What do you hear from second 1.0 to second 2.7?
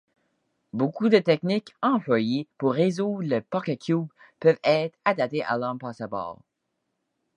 de techniques employées